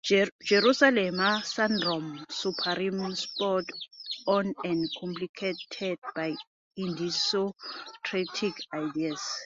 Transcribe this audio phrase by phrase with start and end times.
[0.43, 3.71] Jerusalem syndrome superimposed
[4.25, 6.33] on and complicated by
[6.75, 9.21] idiosyncratic ideas.